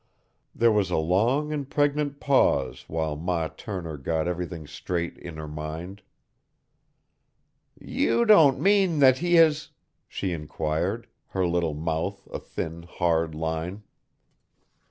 [0.55, 5.47] There was a long and pregnant pause while Ma Tanner got everything straight in her
[5.47, 6.01] mind.
[7.79, 9.69] "You don't mean that he has"
[10.07, 13.83] she inquired, her little mouth a thin, hard line.